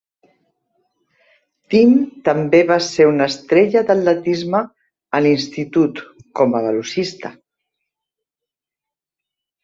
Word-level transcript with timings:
Tim 1.73 1.91
també 2.29 2.61
va 2.71 2.77
ser 2.85 3.05
una 3.09 3.27
estrella 3.33 3.83
de 3.89 3.95
l'atletisme 3.99 4.61
a 5.17 5.21
l'institut 5.25 6.01
com 6.41 6.57
a 6.57 6.63
velocista. 6.69 7.31